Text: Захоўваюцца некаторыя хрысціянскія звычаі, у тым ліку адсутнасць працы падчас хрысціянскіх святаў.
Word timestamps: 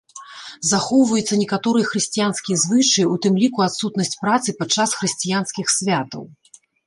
Захоўваюцца 0.69 1.35
некаторыя 1.41 1.89
хрысціянскія 1.91 2.57
звычаі, 2.63 3.05
у 3.13 3.19
тым 3.27 3.33
ліку 3.43 3.59
адсутнасць 3.67 4.17
працы 4.23 4.49
падчас 4.61 4.89
хрысціянскіх 5.03 5.67
святаў. 5.77 6.23